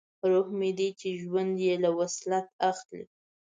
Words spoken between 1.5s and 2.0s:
یې له